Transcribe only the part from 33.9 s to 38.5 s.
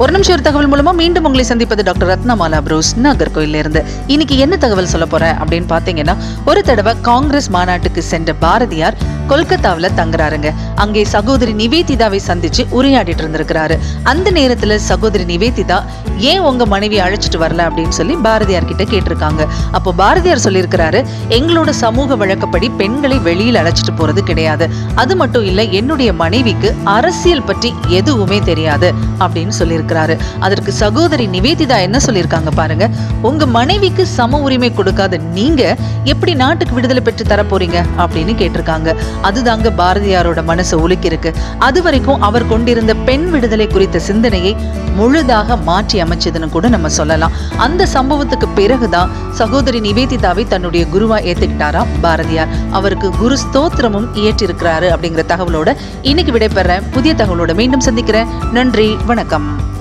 சம உரிமை கொடுக்காத நீங்க எப்படி நாட்டுக்கு விடுதலை பெற்று தர போறீங்க? அப்படின்னு